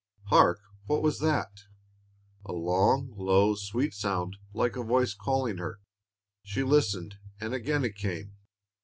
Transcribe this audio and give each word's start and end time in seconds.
Hark! 0.29 0.59
what 0.87 1.03
was 1.03 1.19
that? 1.19 1.51
A 2.47 2.53
long, 2.53 3.13
low, 3.15 3.53
sweet 3.53 3.93
sound, 3.93 4.35
like 4.51 4.75
a 4.75 4.81
voice 4.81 5.13
calling 5.13 5.59
her. 5.59 5.79
She 6.41 6.63
listened, 6.63 7.19
and 7.39 7.53
again 7.53 7.85
it 7.85 7.95
came. 7.95 8.35